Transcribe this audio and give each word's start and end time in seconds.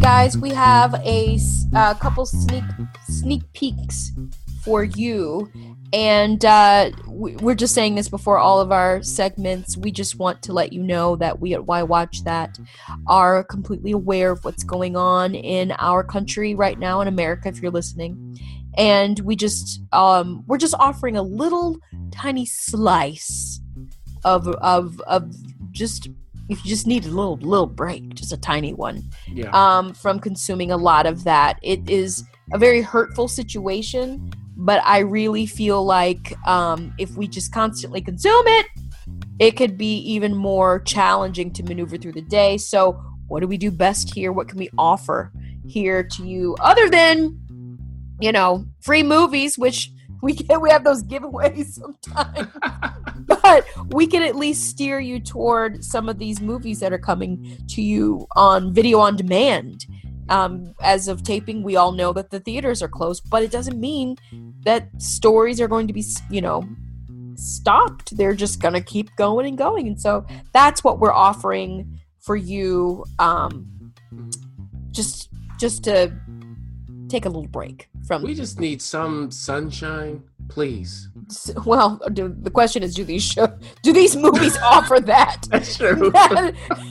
Guys, 0.00 0.36
we 0.36 0.50
have 0.50 0.94
a 1.04 1.38
uh, 1.74 1.94
couple 1.94 2.26
sneak 2.26 2.64
sneak 3.04 3.42
peeks 3.52 4.12
for 4.62 4.84
you, 4.84 5.50
and 5.92 6.44
uh, 6.44 6.90
we're 7.06 7.54
just 7.54 7.74
saying 7.74 7.94
this 7.94 8.08
before 8.08 8.38
all 8.38 8.60
of 8.60 8.72
our 8.72 9.02
segments. 9.02 9.76
We 9.76 9.92
just 9.92 10.18
want 10.18 10.42
to 10.42 10.52
let 10.52 10.72
you 10.72 10.82
know 10.82 11.16
that 11.16 11.40
we 11.40 11.54
at 11.54 11.66
Why 11.66 11.82
Watch 11.82 12.24
That 12.24 12.58
are 13.06 13.44
completely 13.44 13.92
aware 13.92 14.32
of 14.32 14.44
what's 14.44 14.64
going 14.64 14.96
on 14.96 15.34
in 15.34 15.72
our 15.78 16.02
country 16.02 16.54
right 16.54 16.78
now 16.78 17.00
in 17.00 17.08
America. 17.08 17.48
If 17.48 17.62
you're 17.62 17.70
listening, 17.70 18.38
and 18.76 19.20
we 19.20 19.36
just 19.36 19.80
um, 19.92 20.44
we're 20.46 20.58
just 20.58 20.74
offering 20.78 21.16
a 21.16 21.22
little 21.22 21.78
tiny 22.10 22.46
slice 22.46 23.60
of 24.24 24.48
of 24.48 25.00
of 25.02 25.32
just 25.70 26.08
you 26.48 26.56
just 26.56 26.86
need 26.86 27.04
a 27.04 27.08
little 27.08 27.36
little 27.36 27.66
break, 27.66 28.14
just 28.14 28.32
a 28.32 28.36
tiny 28.36 28.74
one, 28.74 29.02
yeah. 29.28 29.50
um, 29.52 29.94
from 29.94 30.20
consuming 30.20 30.70
a 30.70 30.76
lot 30.76 31.06
of 31.06 31.24
that. 31.24 31.58
It 31.62 31.88
is 31.88 32.24
a 32.52 32.58
very 32.58 32.82
hurtful 32.82 33.28
situation, 33.28 34.30
but 34.56 34.82
I 34.84 34.98
really 34.98 35.46
feel 35.46 35.84
like 35.84 36.34
um, 36.46 36.94
if 36.98 37.16
we 37.16 37.26
just 37.26 37.52
constantly 37.52 38.00
consume 38.02 38.46
it, 38.46 38.66
it 39.38 39.52
could 39.52 39.78
be 39.78 39.98
even 39.98 40.34
more 40.34 40.80
challenging 40.80 41.52
to 41.52 41.62
maneuver 41.62 41.96
through 41.96 42.12
the 42.12 42.22
day. 42.22 42.58
So, 42.58 42.92
what 43.26 43.40
do 43.40 43.48
we 43.48 43.56
do 43.56 43.70
best 43.70 44.14
here? 44.14 44.32
What 44.32 44.48
can 44.48 44.58
we 44.58 44.68
offer 44.76 45.32
here 45.66 46.02
to 46.02 46.26
you 46.26 46.56
other 46.60 46.90
than, 46.90 47.38
you 48.20 48.32
know, 48.32 48.66
free 48.80 49.02
movies, 49.02 49.58
which 49.58 49.90
we 50.24 50.32
get 50.32 50.60
we 50.60 50.70
have 50.70 50.84
those 50.84 51.02
giveaways 51.02 51.66
sometimes. 51.80 52.48
But 53.26 53.66
we 53.90 54.06
can 54.06 54.22
at 54.22 54.34
least 54.34 54.70
steer 54.70 54.98
you 54.98 55.20
toward 55.20 55.84
some 55.84 56.08
of 56.08 56.18
these 56.18 56.40
movies 56.40 56.80
that 56.80 56.92
are 56.92 56.98
coming 56.98 57.58
to 57.68 57.82
you 57.82 58.26
on 58.34 58.72
video 58.72 58.98
on 58.98 59.16
demand. 59.16 59.86
Um, 60.30 60.74
as 60.80 61.06
of 61.08 61.22
taping 61.22 61.62
we 61.62 61.76
all 61.76 61.92
know 61.92 62.14
that 62.14 62.30
the 62.30 62.40
theaters 62.40 62.80
are 62.80 62.88
closed 62.88 63.28
but 63.28 63.42
it 63.42 63.50
doesn't 63.50 63.78
mean 63.78 64.16
that 64.64 64.88
stories 64.96 65.60
are 65.60 65.68
going 65.68 65.86
to 65.86 65.92
be 65.92 66.02
you 66.30 66.40
know 66.40 66.66
stopped. 67.34 68.16
They're 68.16 68.34
just 68.34 68.58
gonna 68.58 68.80
keep 68.80 69.14
going 69.16 69.46
and 69.46 69.58
going. 69.58 69.86
And 69.86 70.00
so 70.00 70.24
that's 70.54 70.82
what 70.82 70.98
we're 70.98 71.12
offering 71.12 72.00
for 72.20 72.36
you 72.36 73.04
um, 73.18 73.92
just 74.92 75.28
just 75.60 75.84
to 75.84 76.10
take 77.14 77.26
a 77.26 77.28
little 77.28 77.48
break 77.48 77.88
from. 78.06 78.22
We 78.22 78.34
just 78.34 78.58
need 78.58 78.82
some 78.82 79.30
sunshine, 79.30 80.22
please. 80.48 81.08
Well, 81.64 82.00
do, 82.12 82.34
the 82.40 82.50
question 82.50 82.82
is, 82.82 82.94
do 82.94 83.04
these 83.04 83.22
show, 83.22 83.46
do 83.82 83.92
these 83.92 84.16
movies 84.16 84.56
offer 84.62 85.00
that? 85.00 85.46
That's 85.50 85.76
true. 85.76 86.12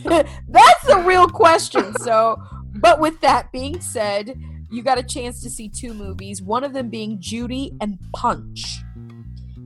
That, 0.04 0.28
that's 0.50 0.88
the 0.88 1.00
real 1.06 1.28
question. 1.28 1.94
So, 2.00 2.42
but 2.76 3.00
with 3.00 3.20
that 3.22 3.52
being 3.52 3.80
said, 3.80 4.38
you 4.70 4.84
got 4.84 4.98
a 4.98 5.04
chance 5.04 5.42
to 5.44 5.50
see 5.50 5.70
two 5.70 5.94
movies. 5.94 6.42
One 6.42 6.64
of 6.64 6.74
them 6.74 6.90
being 6.90 7.20
Judy 7.20 7.74
and 7.80 8.00
Punch, 8.14 8.84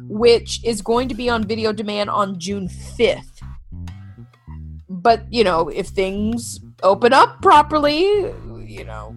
which 0.07 0.63
is 0.63 0.81
going 0.81 1.09
to 1.09 1.15
be 1.15 1.29
on 1.29 1.43
video 1.43 1.71
demand 1.73 2.09
on 2.09 2.39
June 2.39 2.67
fifth. 2.67 3.41
But 4.89 5.31
you 5.31 5.43
know, 5.43 5.69
if 5.69 5.87
things 5.87 6.59
open 6.83 7.13
up 7.13 7.41
properly, 7.41 8.03
you 8.65 8.83
know. 8.85 9.15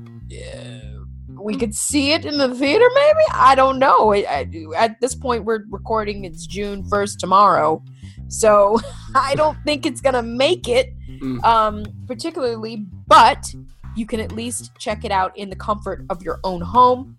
We 1.41 1.57
could 1.57 1.75
see 1.75 2.13
it 2.13 2.25
in 2.25 2.39
the 2.39 2.55
theater 2.55 2.87
maybe? 2.95 3.25
I 3.33 3.55
don't 3.55 3.79
know. 3.79 4.13
I, 4.13 4.19
I, 4.29 4.49
at 4.77 5.01
this 5.01 5.15
point 5.15 5.45
we're 5.45 5.65
recording 5.71 6.25
it's 6.25 6.47
june 6.47 6.83
1st 6.85 7.19
tomorrow. 7.19 7.83
So 8.29 8.79
i 9.15 9.35
don't 9.35 9.59
think 9.65 9.87
it's 9.87 10.01
gonna 10.01 10.23
make 10.23 10.69
it 10.69 10.95
mm. 11.09 11.43
um, 11.45 11.85
particularly 12.07 12.87
but 13.07 13.53
you 13.97 14.07
can 14.07 14.21
at 14.21 14.33
least 14.33 14.71
check 14.79 15.05
it 15.05 15.11
out 15.11 15.37
in 15.37 15.51
the 15.51 15.57
comfort 15.57 16.05
of 16.11 16.23
your 16.23 16.41
own 16.45 16.61
home. 16.61 17.19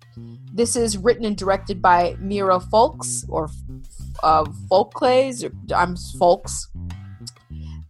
This 0.54 0.76
is 0.76 0.98
written 0.98 1.26
and 1.26 1.38
directed 1.38 1.82
by 1.82 2.16
Mirrah 2.20 2.60
Foulkes 2.60 3.26
or 3.30 3.50
uh, 4.24 4.46
folklays 4.70 5.50
i'm 5.76 5.96
folks. 6.20 6.70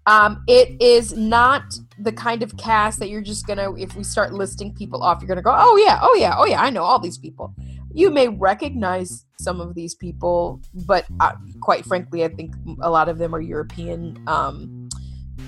Um, 0.07 0.43
it 0.47 0.81
is 0.81 1.13
not 1.13 1.63
the 2.03 2.11
kind 2.11 2.43
of 2.43 2.55
cast 2.57 2.99
that 2.99 3.09
you're 3.09 3.21
just 3.21 3.45
gonna, 3.47 3.73
if 3.75 3.95
we 3.95 4.03
start 4.03 4.33
listing 4.33 4.73
people 4.73 5.03
off, 5.03 5.21
you're 5.21 5.27
gonna 5.27 5.41
go, 5.41 5.53
oh 5.55 5.77
yeah, 5.77 5.99
oh 6.01 6.15
yeah, 6.15 6.35
oh 6.37 6.45
yeah, 6.45 6.61
I 6.61 6.69
know 6.69 6.83
all 6.83 6.99
these 6.99 7.17
people. 7.17 7.53
You 7.93 8.09
may 8.09 8.27
recognize 8.27 9.25
some 9.39 9.59
of 9.59 9.75
these 9.75 9.95
people, 9.95 10.61
but 10.73 11.05
uh, 11.19 11.33
quite 11.59 11.85
frankly, 11.85 12.23
I 12.23 12.29
think 12.29 12.55
a 12.81 12.89
lot 12.89 13.09
of 13.09 13.17
them 13.17 13.35
are 13.35 13.41
European. 13.41 14.21
Um, 14.27 14.89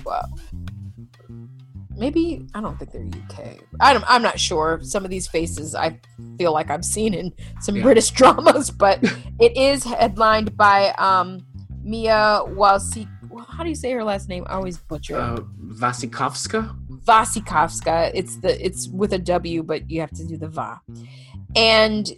well, 0.04 0.28
maybe 1.96 2.46
I 2.54 2.60
don't 2.60 2.78
think 2.78 2.92
they're 2.92 3.06
UK. 3.06 3.60
I 3.80 3.92
am 3.92 4.22
not 4.22 4.38
sure. 4.38 4.80
Some 4.82 5.04
of 5.04 5.10
these 5.10 5.26
faces 5.26 5.74
I 5.74 5.98
feel 6.38 6.52
like 6.52 6.70
I've 6.70 6.84
seen 6.84 7.14
in 7.14 7.32
some 7.60 7.76
yeah. 7.76 7.82
British 7.82 8.10
dramas, 8.18 8.70
but 8.70 9.02
it 9.40 9.56
is 9.56 9.84
headlined 9.84 10.56
by 10.56 10.90
um, 10.98 11.46
Mia 11.82 12.40
Wasikowska 12.46 13.13
how 13.44 13.62
do 13.62 13.68
you 13.68 13.74
say 13.74 13.90
her 13.92 14.04
last 14.04 14.28
name? 14.28 14.44
I 14.48 14.54
always 14.54 14.78
butcher. 14.78 15.16
Uh, 15.16 15.38
Wasikowska. 15.80 16.76
Wasikowska. 17.04 18.10
It's 18.14 18.36
the 18.36 18.64
it's 18.64 18.88
with 18.88 19.12
a 19.12 19.18
W, 19.18 19.62
but 19.62 19.90
you 19.90 20.00
have 20.00 20.10
to 20.12 20.24
do 20.24 20.36
the 20.36 20.48
va. 20.48 20.80
And 21.56 22.10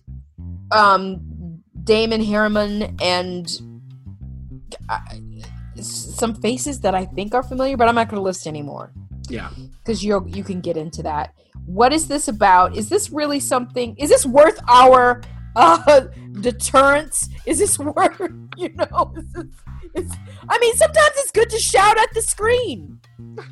um, 0.70 1.62
Damon 1.84 2.20
Herriman 2.23 3.00
and 3.02 3.61
uh, 4.88 4.99
some 5.82 6.34
faces 6.34 6.81
that 6.81 6.94
I 6.94 7.05
think 7.05 7.34
are 7.34 7.43
familiar, 7.43 7.76
but 7.76 7.88
I'm 7.88 7.94
not 7.94 8.08
going 8.08 8.19
to 8.19 8.22
list 8.22 8.46
anymore. 8.46 8.93
Yeah, 9.29 9.50
because 9.79 10.05
you 10.05 10.25
you 10.29 10.44
can 10.44 10.61
get 10.61 10.76
into 10.76 11.02
that. 11.02 11.34
What 11.67 11.93
is 11.93 12.08
this 12.08 12.29
about? 12.29 12.76
Is 12.76 12.88
this 12.88 13.11
really 13.11 13.40
something? 13.40 13.96
Is 13.96 14.11
this 14.11 14.25
worth 14.25 14.61
our 14.69 15.22
uh, 15.56 16.00
deterrence? 16.40 17.29
Is 17.44 17.58
this 17.58 17.79
worth 17.79 18.20
you 18.56 18.70
know? 18.75 19.14
It's, 19.94 20.14
I 20.48 20.58
mean, 20.58 20.74
sometimes 20.76 21.12
it's 21.16 21.30
good 21.30 21.50
to 21.50 21.58
shout 21.58 21.98
at 21.98 22.12
the 22.14 22.22
screen. 22.22 23.00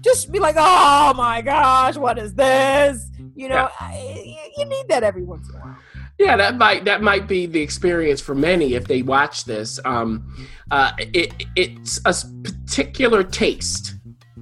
Just 0.02 0.30
be 0.30 0.38
like, 0.38 0.56
"Oh 0.58 1.14
my 1.16 1.42
gosh, 1.42 1.96
what 1.96 2.18
is 2.18 2.34
this?" 2.34 3.10
You 3.34 3.48
know, 3.48 3.54
yeah. 3.54 3.68
I, 3.80 4.38
you 4.56 4.64
need 4.64 4.88
that 4.88 5.02
every 5.02 5.22
once 5.22 5.48
in 5.48 5.56
a 5.56 5.58
while. 5.58 5.76
Yeah, 6.18 6.36
that 6.36 6.56
might 6.56 6.84
that 6.84 7.02
might 7.02 7.26
be 7.26 7.46
the 7.46 7.60
experience 7.60 8.20
for 8.20 8.34
many 8.34 8.74
if 8.74 8.86
they 8.86 9.02
watch 9.02 9.44
this. 9.44 9.80
Um, 9.84 10.34
uh, 10.70 10.92
it, 10.98 11.34
it's 11.56 12.00
a 12.04 12.14
particular 12.42 13.24
taste 13.24 13.94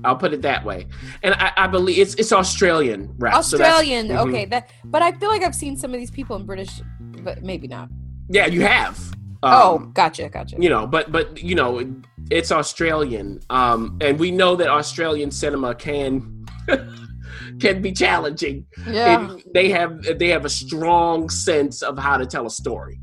I'll 0.04 0.16
put 0.16 0.32
it 0.32 0.42
that 0.42 0.64
way. 0.64 0.86
And 1.22 1.34
I, 1.34 1.52
I 1.56 1.66
believe 1.66 1.98
it's 1.98 2.14
it's 2.14 2.32
Australian 2.32 3.14
rap. 3.18 3.34
Australian, 3.34 4.08
so 4.08 4.14
mhm. 4.14 4.28
okay. 4.28 4.44
That, 4.46 4.70
but 4.84 5.02
I 5.02 5.12
feel 5.12 5.28
like 5.28 5.42
I've 5.42 5.54
seen 5.54 5.76
some 5.76 5.92
of 5.92 6.00
these 6.00 6.10
people 6.10 6.36
in 6.36 6.44
British, 6.44 6.80
but 7.00 7.42
maybe 7.42 7.68
not. 7.68 7.88
Yeah, 8.28 8.46
you 8.46 8.62
have. 8.62 8.98
Um, 9.44 9.52
oh, 9.54 9.78
gotcha, 9.92 10.28
gotcha. 10.28 10.56
You 10.58 10.68
know, 10.68 10.86
but 10.86 11.10
but 11.10 11.42
you 11.42 11.54
know, 11.54 11.84
it's 12.30 12.52
Australian, 12.52 13.40
um, 13.50 13.98
and 14.00 14.18
we 14.18 14.30
know 14.30 14.54
that 14.56 14.68
Australian 14.68 15.30
cinema 15.30 15.74
can 15.74 16.46
can 17.60 17.82
be 17.82 17.92
challenging. 17.92 18.66
Yeah, 18.86 19.36
they 19.52 19.70
have 19.70 20.02
they 20.18 20.28
have 20.28 20.44
a 20.44 20.50
strong 20.50 21.28
sense 21.28 21.82
of 21.82 21.98
how 21.98 22.16
to 22.16 22.26
tell 22.26 22.46
a 22.46 22.50
story. 22.50 23.00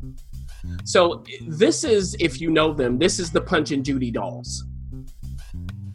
So 0.83 1.23
this 1.47 1.83
is, 1.83 2.15
if 2.19 2.41
you 2.41 2.51
know 2.51 2.73
them, 2.73 2.97
this 2.97 3.19
is 3.19 3.31
the 3.31 3.41
Punch 3.41 3.71
and 3.71 3.83
Judy 3.83 4.11
dolls. 4.11 4.65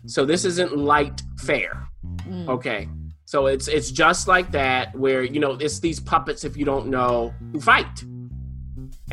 So 0.06 0.24
this 0.24 0.44
isn't 0.44 0.76
light 0.76 1.22
fare. 1.40 1.88
Mm. 2.28 2.48
Okay. 2.48 2.88
So 3.24 3.46
it's 3.46 3.68
it's 3.68 3.90
just 3.90 4.28
like 4.28 4.52
that 4.52 4.94
where 4.96 5.22
you 5.22 5.40
know 5.40 5.52
it's 5.52 5.80
these 5.80 5.98
puppets 5.98 6.44
if 6.44 6.56
you 6.56 6.64
don't 6.64 6.88
know 6.88 7.32
who 7.52 7.60
fight, 7.60 8.04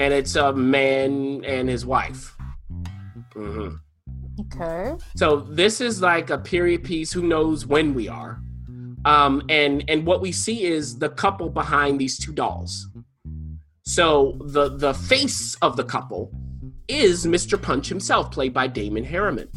and 0.02 0.16
it's 0.16 0.36
a 0.36 0.52
man 0.52 1.46
and 1.46 1.70
his 1.70 1.86
wife. 1.86 2.36
Mm-hmm. 3.36 3.76
Okay. 4.42 4.96
So 5.16 5.42
this 5.42 5.80
is 5.80 6.02
like 6.02 6.32
a 6.32 6.40
period 6.40 6.84
piece. 6.84 7.12
Who 7.12 7.22
knows 7.22 7.68
when 7.68 7.94
we 7.94 8.08
are? 8.08 8.42
Um, 9.06 9.44
and 9.50 9.84
and 9.88 10.06
what 10.06 10.20
we 10.22 10.32
see 10.32 10.64
is 10.64 10.98
the 10.98 11.10
couple 11.10 11.50
behind 11.50 12.00
these 12.00 12.18
two 12.18 12.34
dolls. 12.34 12.88
So 13.84 14.38
the 14.46 14.76
the 14.76 14.96
face 14.96 15.56
of 15.62 15.78
the 15.78 15.84
couple 15.84 16.32
is 16.88 17.28
Mr. 17.28 17.62
Punch 17.62 17.88
himself, 17.88 18.32
played 18.32 18.54
by 18.54 18.68
Damon 18.68 19.06
Herriman. 19.06 19.50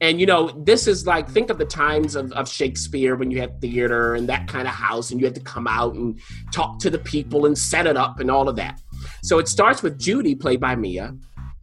And 0.00 0.18
you 0.18 0.26
know, 0.26 0.48
this 0.64 0.86
is 0.86 1.06
like 1.06 1.28
think 1.28 1.50
of 1.50 1.58
the 1.58 1.66
times 1.66 2.16
of, 2.16 2.32
of 2.32 2.48
Shakespeare 2.48 3.14
when 3.16 3.30
you 3.30 3.40
had 3.40 3.60
theater 3.60 4.14
and 4.14 4.26
that 4.30 4.48
kind 4.48 4.66
of 4.66 4.72
house, 4.72 5.10
and 5.10 5.20
you 5.20 5.26
had 5.26 5.34
to 5.34 5.42
come 5.42 5.66
out 5.66 5.94
and 5.94 6.18
talk 6.50 6.78
to 6.78 6.88
the 6.88 6.98
people 6.98 7.44
and 7.44 7.56
set 7.56 7.86
it 7.86 7.98
up 7.98 8.20
and 8.20 8.30
all 8.30 8.48
of 8.48 8.56
that. 8.56 8.80
So 9.22 9.38
it 9.38 9.48
starts 9.48 9.82
with 9.82 9.98
Judy, 9.98 10.34
played 10.34 10.60
by 10.60 10.76
Mia, 10.76 11.14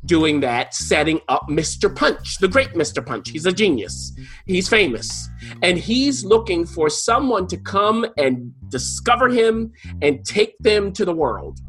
doing 0.05 0.39
that, 0.41 0.73
setting 0.73 1.19
up 1.27 1.47
Mr. 1.49 1.93
Punch, 1.93 2.37
the 2.37 2.47
great 2.47 2.69
Mr. 2.69 3.05
Punch. 3.05 3.29
He's 3.29 3.45
a 3.45 3.51
genius. 3.51 4.13
He's 4.45 4.69
famous. 4.69 5.29
And 5.61 5.77
he's 5.77 6.23
looking 6.23 6.65
for 6.65 6.89
someone 6.89 7.47
to 7.47 7.57
come 7.57 8.05
and 8.17 8.53
discover 8.69 9.29
him 9.29 9.73
and 10.01 10.25
take 10.25 10.57
them 10.59 10.91
to 10.93 11.05
the 11.05 11.13
world. 11.13 11.59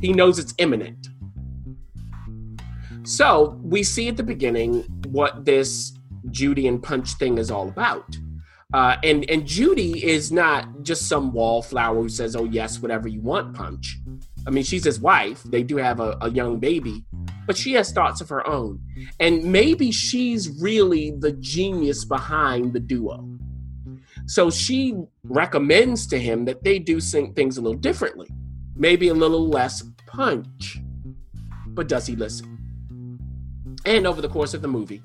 He 0.00 0.12
knows 0.12 0.38
it's 0.38 0.54
imminent. 0.58 1.08
So 3.04 3.60
we 3.62 3.82
see 3.82 4.08
at 4.08 4.16
the 4.16 4.22
beginning 4.22 4.82
what 5.08 5.44
this 5.44 5.96
Judy 6.30 6.66
and 6.66 6.82
Punch 6.82 7.12
thing 7.14 7.38
is 7.38 7.50
all 7.50 7.68
about. 7.68 8.16
Uh, 8.74 8.96
and 9.04 9.28
and 9.30 9.46
Judy 9.46 10.04
is 10.04 10.32
not 10.32 10.82
just 10.82 11.08
some 11.08 11.32
wallflower 11.32 12.02
who 12.02 12.08
says, 12.08 12.34
"Oh 12.34 12.44
yes, 12.44 12.82
whatever 12.82 13.06
you 13.06 13.20
want, 13.20 13.54
Punch." 13.54 13.98
I 14.46 14.50
mean, 14.50 14.64
she's 14.64 14.84
his 14.84 15.00
wife. 15.00 15.42
They 15.42 15.62
do 15.62 15.76
have 15.76 16.00
a, 16.00 16.16
a 16.20 16.30
young 16.30 16.58
baby, 16.58 17.04
but 17.46 17.56
she 17.56 17.72
has 17.74 17.92
thoughts 17.92 18.20
of 18.20 18.28
her 18.28 18.46
own, 18.46 18.80
and 19.18 19.44
maybe 19.44 19.90
she's 19.90 20.60
really 20.60 21.12
the 21.18 21.32
genius 21.32 22.04
behind 22.04 22.72
the 22.72 22.80
duo. 22.80 23.28
So 24.26 24.50
she 24.50 24.96
recommends 25.24 26.06
to 26.08 26.18
him 26.18 26.44
that 26.46 26.64
they 26.64 26.78
do 26.78 27.00
things 27.00 27.56
a 27.56 27.60
little 27.60 27.78
differently, 27.78 28.28
maybe 28.74 29.08
a 29.08 29.14
little 29.14 29.48
less 29.48 29.82
punch. 30.06 30.78
But 31.68 31.88
does 31.88 32.06
he 32.06 32.16
listen? 32.16 32.56
And 33.84 34.06
over 34.06 34.20
the 34.20 34.28
course 34.28 34.54
of 34.54 34.62
the 34.62 34.68
movie, 34.68 35.00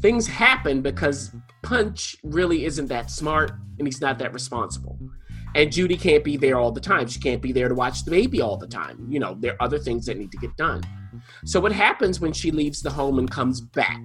things 0.00 0.26
happen 0.26 0.82
because 0.82 1.32
Punch 1.62 2.16
really 2.24 2.64
isn't 2.64 2.86
that 2.88 3.10
smart 3.10 3.52
and 3.78 3.86
he's 3.86 4.00
not 4.00 4.18
that 4.18 4.34
responsible. 4.34 4.91
And 5.54 5.70
Judy 5.70 5.96
can't 5.96 6.24
be 6.24 6.36
there 6.36 6.58
all 6.58 6.72
the 6.72 6.80
time. 6.80 7.06
She 7.08 7.20
can't 7.20 7.42
be 7.42 7.52
there 7.52 7.68
to 7.68 7.74
watch 7.74 8.04
the 8.04 8.10
baby 8.10 8.40
all 8.40 8.56
the 8.56 8.66
time. 8.66 9.06
You 9.08 9.20
know, 9.20 9.36
there 9.38 9.52
are 9.52 9.62
other 9.62 9.78
things 9.78 10.06
that 10.06 10.18
need 10.18 10.32
to 10.32 10.38
get 10.38 10.56
done. 10.56 10.82
So, 11.44 11.60
what 11.60 11.72
happens 11.72 12.20
when 12.20 12.32
she 12.32 12.50
leaves 12.50 12.80
the 12.80 12.90
home 12.90 13.18
and 13.18 13.30
comes 13.30 13.60
back? 13.60 14.00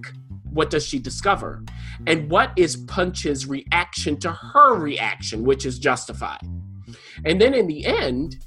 What 0.52 0.70
does 0.70 0.86
she 0.86 1.00
discover? 1.00 1.64
And 2.06 2.30
what 2.30 2.52
is 2.58 2.78
Punch's 2.78 3.46
reaction 3.46 4.18
to 4.18 4.32
her 4.32 4.76
reaction, 4.76 5.44
which 5.44 5.66
is 5.66 5.80
justified? 5.80 6.42
And 7.26 7.40
then 7.40 7.54
in 7.54 7.68
the 7.68 7.86
end, 7.86 8.38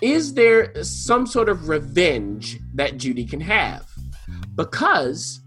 is 0.00 0.34
there 0.34 0.72
some 0.84 1.26
sort 1.26 1.48
of 1.48 1.68
revenge 1.68 2.60
that 2.74 2.98
Judy 2.98 3.24
can 3.24 3.40
have? 3.40 3.86
Because 4.54 5.40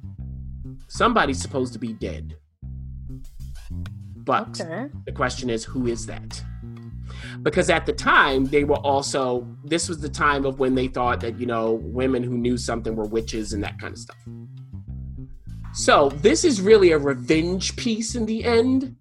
somebody's 0.88 1.42
supposed 1.42 1.74
to 1.74 1.80
be 1.80 1.94
dead. 1.94 2.36
But 4.24 4.62
okay. 4.62 4.88
the 5.06 5.12
question 5.12 5.50
is, 5.50 5.64
who 5.64 5.88
is 5.88 6.06
that? 6.06 6.44
Because 7.44 7.70
at 7.70 7.86
the 7.86 7.94
time, 7.94 8.46
they 8.46 8.64
were 8.64 8.78
also, 8.78 9.48
this 9.66 9.90
was 9.90 10.00
the 10.00 10.10
time 10.10 10.46
of 10.46 10.60
when 10.60 10.76
they 10.76 10.88
thought 10.88 11.22
that, 11.22 11.40
you 11.40 11.46
know, 11.46 11.74
women 11.84 12.24
who 12.24 12.38
knew 12.38 12.58
something 12.58 12.96
were 12.96 13.06
witches 13.06 13.54
and 13.54 13.64
that 13.64 13.80
kind 13.80 13.94
of 13.94 14.00
stuff. 14.00 14.18
So 15.74 16.10
this 16.10 16.44
is 16.44 16.62
really 16.62 16.92
a 16.92 16.98
revenge 16.98 17.76
piece 17.76 18.16
in 18.16 18.26
the 18.26 18.44
end. 18.44 18.96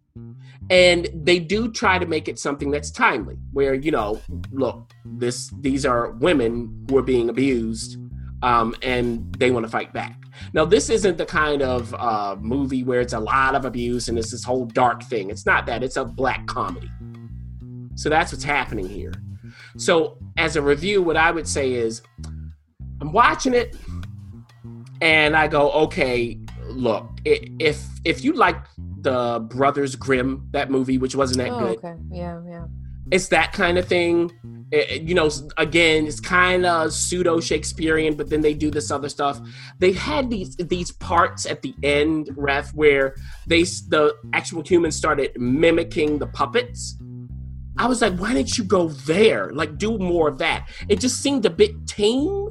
And 0.70 1.08
they 1.12 1.40
do 1.40 1.72
try 1.72 1.98
to 1.98 2.06
make 2.06 2.28
it 2.28 2.38
something 2.38 2.70
that's 2.70 2.92
timely, 2.92 3.36
where, 3.52 3.74
you 3.74 3.90
know, 3.90 4.20
look, 4.52 4.92
this 5.04 5.50
these 5.60 5.84
are 5.84 6.12
women 6.12 6.86
who 6.88 6.96
are 6.96 7.02
being 7.02 7.28
abused 7.28 7.98
um, 8.42 8.76
and 8.80 9.34
they 9.34 9.50
want 9.50 9.66
to 9.66 9.70
fight 9.70 9.92
back. 9.92 10.19
Now, 10.52 10.64
this 10.64 10.90
isn't 10.90 11.18
the 11.18 11.26
kind 11.26 11.62
of 11.62 11.94
uh, 11.94 12.36
movie 12.38 12.82
where 12.82 13.00
it's 13.00 13.12
a 13.12 13.20
lot 13.20 13.54
of 13.54 13.64
abuse 13.64 14.08
and 14.08 14.18
it's 14.18 14.30
this 14.30 14.44
whole 14.44 14.66
dark 14.66 15.02
thing. 15.04 15.30
It's 15.30 15.46
not 15.46 15.66
that. 15.66 15.82
It's 15.82 15.96
a 15.96 16.04
black 16.04 16.46
comedy. 16.46 16.90
So 17.94 18.08
that's 18.08 18.32
what's 18.32 18.44
happening 18.44 18.88
here. 18.88 19.12
So, 19.76 20.18
as 20.36 20.56
a 20.56 20.62
review, 20.62 21.02
what 21.02 21.16
I 21.16 21.30
would 21.30 21.46
say 21.46 21.72
is 21.72 22.02
I'm 23.00 23.12
watching 23.12 23.54
it 23.54 23.76
and 25.00 25.36
I 25.36 25.48
go, 25.48 25.70
okay, 25.72 26.38
look, 26.68 27.08
if 27.24 27.82
if 28.04 28.24
you 28.24 28.32
like 28.32 28.56
the 29.02 29.40
Brothers 29.40 29.96
Grimm, 29.96 30.48
that 30.52 30.70
movie, 30.70 30.98
which 30.98 31.14
wasn't 31.14 31.38
that 31.38 31.50
oh, 31.50 31.60
good. 31.60 31.78
Okay. 31.78 31.94
Yeah, 32.10 32.40
yeah. 32.46 32.64
It's 33.10 33.28
that 33.28 33.52
kind 33.52 33.78
of 33.78 33.86
thing 33.86 34.30
it, 34.72 35.02
you 35.02 35.14
know, 35.14 35.30
again, 35.56 36.06
it's 36.06 36.20
kind 36.20 36.64
of 36.64 36.92
pseudo 36.92 37.40
Shakespearean, 37.40 38.14
but 38.16 38.30
then 38.30 38.40
they 38.40 38.54
do 38.54 38.70
this 38.70 38.90
other 38.90 39.08
stuff. 39.08 39.40
They 39.78 39.92
had 39.92 40.30
these 40.30 40.56
these 40.56 40.92
parts 40.92 41.46
at 41.46 41.62
the 41.62 41.74
end, 41.82 42.30
ref, 42.36 42.72
where 42.74 43.16
they 43.46 43.62
the 43.62 44.16
actual 44.32 44.62
humans 44.62 44.96
started 44.96 45.32
mimicking 45.36 46.18
the 46.18 46.28
puppets. 46.28 46.96
I 47.78 47.86
was 47.86 48.02
like, 48.02 48.16
why 48.18 48.34
didn't 48.34 48.58
you 48.58 48.64
go 48.64 48.88
there? 48.88 49.50
Like, 49.52 49.78
do 49.78 49.98
more 49.98 50.28
of 50.28 50.38
that. 50.38 50.68
It 50.88 51.00
just 51.00 51.22
seemed 51.22 51.46
a 51.46 51.50
bit 51.50 51.86
tame, 51.86 52.50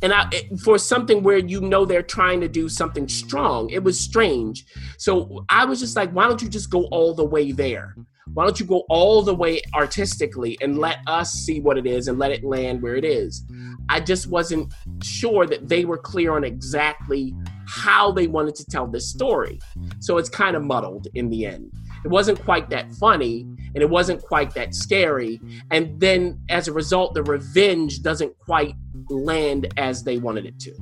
and 0.00 0.14
I 0.14 0.28
it, 0.32 0.60
for 0.60 0.78
something 0.78 1.22
where 1.22 1.38
you 1.38 1.60
know 1.60 1.84
they're 1.84 2.02
trying 2.02 2.40
to 2.40 2.48
do 2.48 2.68
something 2.70 3.06
strong, 3.08 3.68
it 3.68 3.82
was 3.82 4.00
strange. 4.00 4.64
So 4.96 5.44
I 5.50 5.66
was 5.66 5.78
just 5.80 5.94
like, 5.94 6.10
why 6.12 6.26
don't 6.26 6.40
you 6.40 6.48
just 6.48 6.70
go 6.70 6.84
all 6.86 7.12
the 7.12 7.24
way 7.24 7.52
there? 7.52 7.96
Why 8.34 8.44
don't 8.44 8.60
you 8.60 8.66
go 8.66 8.84
all 8.88 9.22
the 9.22 9.34
way 9.34 9.60
artistically 9.74 10.56
and 10.60 10.78
let 10.78 10.98
us 11.06 11.32
see 11.32 11.60
what 11.60 11.76
it 11.76 11.86
is 11.86 12.08
and 12.08 12.18
let 12.18 12.30
it 12.30 12.44
land 12.44 12.80
where 12.80 12.94
it 12.94 13.04
is? 13.04 13.44
I 13.88 14.00
just 14.00 14.28
wasn't 14.28 14.72
sure 15.02 15.46
that 15.46 15.68
they 15.68 15.84
were 15.84 15.98
clear 15.98 16.32
on 16.32 16.44
exactly 16.44 17.34
how 17.66 18.12
they 18.12 18.28
wanted 18.28 18.54
to 18.56 18.64
tell 18.64 18.86
this 18.86 19.10
story. 19.10 19.58
So 19.98 20.18
it's 20.18 20.28
kind 20.28 20.54
of 20.54 20.62
muddled 20.62 21.08
in 21.14 21.28
the 21.28 21.46
end. 21.46 21.72
It 22.04 22.08
wasn't 22.08 22.42
quite 22.42 22.70
that 22.70 22.92
funny 22.92 23.42
and 23.74 23.82
it 23.82 23.90
wasn't 23.90 24.22
quite 24.22 24.54
that 24.54 24.74
scary. 24.74 25.40
And 25.70 25.98
then 26.00 26.40
as 26.48 26.68
a 26.68 26.72
result 26.72 27.14
the 27.14 27.22
revenge 27.22 28.02
doesn't 28.02 28.38
quite 28.38 28.74
land 29.08 29.72
as 29.76 30.04
they 30.04 30.18
wanted 30.18 30.46
it 30.46 30.58
to. 30.60 30.74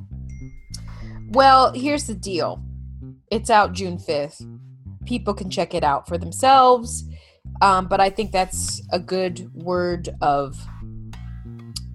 Well 1.30 1.72
here's 1.72 2.04
the 2.04 2.14
deal. 2.14 2.62
It's 3.30 3.50
out 3.50 3.72
june 3.72 3.98
5th 3.98 4.46
people 5.08 5.32
can 5.32 5.48
check 5.48 5.72
it 5.72 5.82
out 5.82 6.06
for 6.06 6.18
themselves 6.18 7.04
um, 7.60 7.88
but 7.88 8.00
I 8.00 8.10
think 8.10 8.32
that's 8.32 8.80
a 8.92 8.98
good 8.98 9.52
word 9.54 10.08
of 10.20 10.56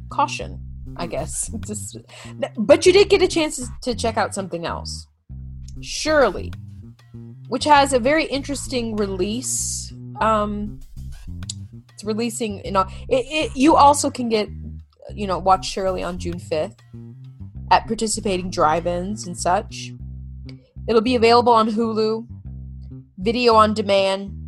caution, 0.09 0.59
I 0.97 1.07
guess. 1.07 1.49
but 2.57 2.85
you 2.85 2.93
did 2.93 3.09
get 3.09 3.21
a 3.21 3.27
chance 3.27 3.67
to 3.81 3.95
check 3.95 4.17
out 4.17 4.33
something 4.33 4.65
else. 4.65 5.07
Shirley, 5.81 6.51
which 7.47 7.63
has 7.65 7.93
a 7.93 7.99
very 7.99 8.25
interesting 8.25 8.95
release. 8.95 9.93
Um, 10.21 10.79
it's 11.93 12.03
releasing, 12.03 12.63
you 12.65 12.71
know, 12.71 12.85
it, 13.09 13.25
it, 13.27 13.55
you 13.55 13.75
also 13.75 14.09
can 14.09 14.29
get, 14.29 14.49
you 15.13 15.27
know, 15.27 15.39
watch 15.39 15.65
Shirley 15.65 16.03
on 16.03 16.17
June 16.17 16.39
5th 16.39 16.77
at 17.71 17.87
participating 17.87 18.49
drive 18.49 18.85
ins 18.85 19.25
and 19.25 19.37
such. 19.37 19.91
It'll 20.87 21.01
be 21.01 21.15
available 21.15 21.53
on 21.53 21.69
Hulu, 21.69 22.27
video 23.17 23.55
on 23.55 23.73
demand, 23.73 24.42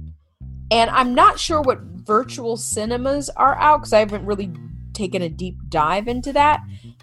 and 0.72 0.90
I'm 0.90 1.14
not 1.14 1.40
sure 1.40 1.62
what 1.62 1.80
virtual 1.80 2.58
cinemas 2.58 3.30
are 3.32 3.56
out 3.56 3.82
because 3.82 3.94
I 3.94 4.00
haven't 4.00 4.26
really 4.26 4.52
taken 4.94 5.22
a 5.22 5.30
deep 5.30 5.58
dive 5.70 6.08
into 6.08 6.34
that. 6.34 6.62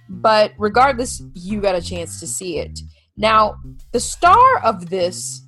But 0.08 0.52
regardless, 0.58 1.22
you 1.34 1.60
got 1.60 1.74
a 1.74 1.82
chance 1.82 2.20
to 2.20 2.26
see 2.26 2.58
it. 2.58 2.80
Now, 3.16 3.56
the 3.92 4.00
star 4.00 4.58
of 4.64 4.90
this 4.90 5.42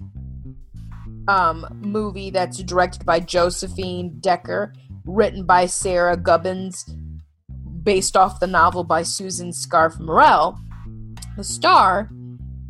um, 1.28 1.66
movie 1.80 2.30
that's 2.30 2.62
directed 2.62 3.04
by 3.04 3.20
Josephine 3.20 4.18
Decker, 4.20 4.74
written 5.04 5.44
by 5.44 5.66
Sarah 5.66 6.16
Gubbins, 6.16 6.84
based 7.82 8.16
off 8.16 8.40
the 8.40 8.46
novel 8.46 8.84
by 8.84 9.02
Susan 9.02 9.52
Scarf 9.52 9.94
Merrell. 9.96 10.58
The 11.36 11.44
star 11.44 12.10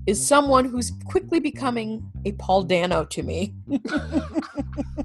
is 0.06 0.26
someone 0.26 0.64
who's 0.66 0.92
quickly 1.06 1.40
becoming 1.40 2.10
a 2.24 2.32
Paul 2.32 2.64
Dano 2.64 3.04
to 3.06 3.22
me. 3.22 3.54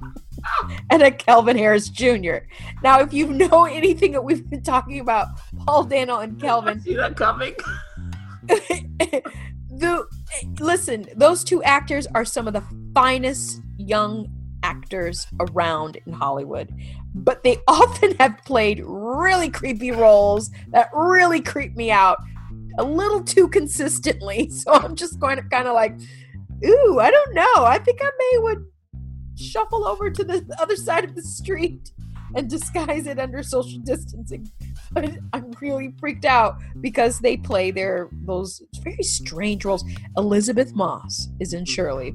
and 0.90 1.02
a 1.02 1.10
Kelvin 1.10 1.56
Harris 1.56 1.88
Jr. 1.88 2.38
Now, 2.82 3.00
if 3.00 3.12
you 3.12 3.26
know 3.32 3.64
anything 3.70 4.12
that 4.12 4.22
we've 4.22 4.48
been 4.48 4.62
talking 4.62 5.00
about, 5.00 5.28
Paul 5.64 5.84
Dano 5.84 6.18
and 6.18 6.40
Kelvin. 6.40 6.80
See 6.82 6.94
that 6.94 7.16
coming? 7.16 7.54
the 8.46 10.06
listen, 10.58 11.06
those 11.16 11.44
two 11.44 11.62
actors 11.62 12.06
are 12.14 12.24
some 12.24 12.46
of 12.46 12.54
the 12.54 12.64
finest 12.94 13.60
young 13.76 14.28
actors 14.62 15.26
around 15.40 15.98
in 16.06 16.12
Hollywood. 16.12 16.72
But 17.14 17.42
they 17.42 17.58
often 17.66 18.14
have 18.16 18.38
played 18.44 18.82
really 18.84 19.50
creepy 19.50 19.90
roles 19.90 20.50
that 20.68 20.90
really 20.94 21.40
creep 21.40 21.76
me 21.76 21.90
out 21.90 22.18
a 22.78 22.84
little 22.84 23.22
too 23.22 23.48
consistently. 23.48 24.50
So 24.50 24.72
I'm 24.72 24.94
just 24.94 25.18
going 25.18 25.36
to 25.36 25.42
kind 25.42 25.66
of 25.66 25.74
like, 25.74 25.94
ooh, 26.64 26.98
I 27.00 27.10
don't 27.10 27.34
know. 27.34 27.64
I 27.64 27.78
think 27.78 28.00
I 28.02 28.10
may 28.18 28.38
would 28.42 28.64
shuffle 29.40 29.86
over 29.86 30.10
to 30.10 30.24
the 30.24 30.44
other 30.58 30.76
side 30.76 31.04
of 31.04 31.14
the 31.14 31.22
street 31.22 31.92
and 32.36 32.48
disguise 32.48 33.06
it 33.06 33.18
under 33.18 33.42
social 33.42 33.78
distancing. 33.80 34.50
But 34.92 35.10
I'm 35.32 35.50
really 35.60 35.94
freaked 35.98 36.24
out 36.24 36.58
because 36.80 37.18
they 37.18 37.36
play 37.36 37.70
their 37.70 38.08
those 38.12 38.62
very 38.82 39.02
strange 39.02 39.64
roles. 39.64 39.84
Elisabeth 40.16 40.74
Moss 40.74 41.28
is 41.40 41.52
in 41.52 41.64
Shirley. 41.64 42.14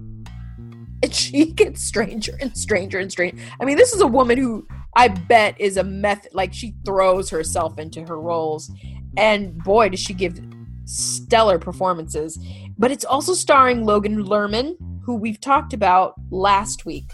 And 1.03 1.13
she 1.13 1.51
gets 1.51 1.84
stranger 1.84 2.38
and 2.39 2.55
stranger 2.58 3.00
and 3.00 3.12
stranger. 3.12 3.38
I 3.60 3.65
mean, 3.65 3.77
this 3.77 3.94
is 3.94 4.01
a 4.01 4.08
woman 4.08 4.38
who 4.38 4.67
I 4.96 5.10
bet 5.10 5.60
is 5.60 5.77
a 5.77 5.84
method 5.84 6.32
like 6.34 6.53
she 6.53 6.75
throws 6.86 7.29
herself 7.29 7.77
into 7.77 8.03
her 8.05 8.20
roles. 8.20 8.72
And 9.17 9.58
boy, 9.63 9.89
does 9.89 10.00
she 10.00 10.13
give 10.13 10.39
stellar 10.86 11.60
performances. 11.60 12.39
But 12.77 12.91
it's 12.91 13.05
also 13.05 13.34
starring 13.34 13.86
Logan 13.86 14.24
Lerman, 14.24 14.75
who 15.06 15.16
we've 15.16 15.40
talked 15.40 15.74
about 15.74 16.16
last 16.32 16.86
week. 16.86 17.12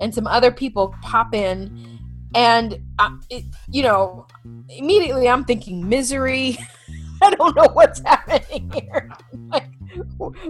And 0.00 0.14
some 0.14 0.26
other 0.26 0.50
people 0.50 0.94
pop 1.02 1.34
in. 1.34 1.98
And, 2.34 2.78
uh, 2.98 3.10
it, 3.30 3.44
you 3.70 3.82
know, 3.82 4.26
immediately 4.68 5.28
I'm 5.28 5.44
thinking 5.44 5.88
misery. 5.88 6.58
I 7.22 7.30
don't 7.30 7.56
know 7.56 7.68
what's 7.72 8.00
happening 8.04 8.70
here. 8.72 9.10
like, 9.48 9.68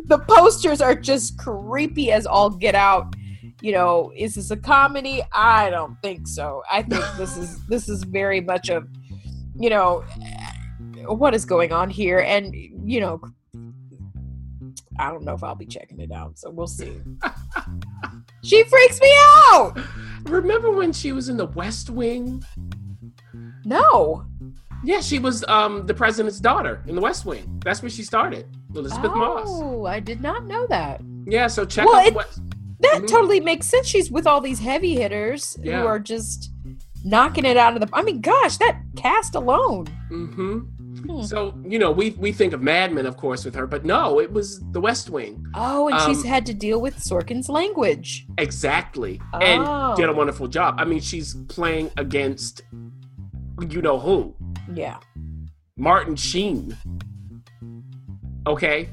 the 0.05 0.19
posters 0.19 0.81
are 0.81 0.95
just 0.95 1.39
creepy 1.39 2.11
as 2.13 2.27
all 2.27 2.51
get 2.51 2.75
out. 2.75 3.15
You 3.61 3.73
know, 3.73 4.13
is 4.17 4.35
this 4.37 4.51
a 4.51 4.57
comedy? 4.57 5.23
I 5.33 5.71
don't 5.71 5.97
think 6.03 6.27
so. 6.27 6.63
I 6.71 6.83
think 6.83 7.05
this 7.17 7.37
is 7.37 7.65
this 7.67 7.89
is 7.89 8.05
very 8.05 8.41
much 8.41 8.69
a, 8.69 8.83
you 9.59 9.71
know, 9.71 10.05
what 11.07 11.35
is 11.35 11.45
going 11.45 11.73
on 11.73 11.91
here? 11.91 12.21
And 12.21 12.55
you 12.55 13.01
know, 13.01 13.21
I 14.99 15.11
don't 15.11 15.25
know 15.25 15.35
if 15.35 15.45
I'll 15.45 15.55
be 15.55 15.67
checking 15.67 16.01
it 16.01 16.13
out, 16.13 16.39
so 16.39 16.51
we'll 16.51 16.67
see. 16.67 17.01
she 18.43 18.63
freaks 18.65 19.01
me 19.01 19.13
out. 19.51 19.75
Remember 20.25 20.71
when 20.73 20.93
she 20.93 21.13
was 21.13 21.29
in 21.29 21.37
the 21.37 21.47
West 21.47 21.91
Wing? 21.91 22.43
No. 23.65 24.25
Yeah, 24.85 25.01
she 25.01 25.19
was 25.19 25.45
um, 25.49 25.87
the 25.87 25.95
president's 25.95 26.39
daughter 26.39 26.83
in 26.87 26.95
the 26.95 27.01
West 27.01 27.25
Wing. 27.27 27.61
That's 27.65 27.83
where 27.83 27.91
she 27.91 28.03
started, 28.03 28.47
Elisabeth 28.75 29.11
oh, 29.13 29.19
Moss. 29.19 29.49
Oh, 29.49 29.87
I 29.87 30.01
did 30.01 30.21
not 30.21 30.47
know 30.47 30.67
that. 30.69 31.01
Yeah, 31.27 31.49
so 31.49 31.65
check 31.65 31.87
well, 31.87 31.97
out 31.97 32.07
it, 32.07 32.15
West. 32.15 32.41
That 32.81 33.03
Mhm. 33.03 33.09
totally 33.09 33.41
makes 33.41 33.67
sense. 33.67 33.89
She's 33.89 34.11
with 34.11 34.27
all 34.27 34.41
these 34.41 34.61
heavy 34.61 34.95
hitters 34.95 35.59
Yeah. 35.61 35.81
who 35.81 35.87
are 35.89 35.99
just 35.99 36.53
knocking 37.05 37.45
it 37.45 37.57
out 37.57 37.75
of 37.75 37.81
the. 37.81 37.89
I 37.93 38.03
mean, 38.03 38.21
gosh, 38.21 38.57
that 38.59 38.81
cast 38.97 39.35
alone. 39.35 39.87
hmm 40.09 40.61
Hmm. 41.07 41.23
So 41.23 41.55
you 41.67 41.79
know, 41.79 41.91
we 41.91 42.11
we 42.11 42.33
think 42.33 42.53
of 42.53 42.63
Mad 42.63 42.93
Men, 42.93 43.07
of 43.07 43.17
course, 43.17 43.45
with 43.45 43.55
her, 43.55 43.67
but 43.67 43.85
no, 43.85 44.21
it 44.21 44.33
was 44.33 44.61
the 44.73 44.81
West 44.81 45.11
Wing. 45.11 45.45
Oh, 45.55 45.89
and 45.89 46.01
she's 46.03 46.23
Um, 46.25 46.29
had 46.31 46.47
to 46.47 46.55
deal 46.55 46.81
with 46.81 46.97
Sorkin's 46.99 47.49
language. 47.49 48.27
Exactly, 48.39 49.21
Oh. 49.33 49.39
and 49.39 49.97
did 49.97 50.09
a 50.09 50.13
wonderful 50.13 50.49
job. 50.49 50.77
I 50.79 50.85
mean, 50.85 51.01
she's 51.01 51.35
playing 51.49 51.91
against 51.97 52.63
you 53.69 53.83
know 53.83 53.99
who, 53.99 54.35
Yeah. 54.73 54.99
Martin 55.77 56.15
Sheen. 56.17 56.77
Okay, 58.47 58.89